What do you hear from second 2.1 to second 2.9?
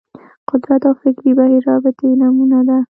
نمونه ده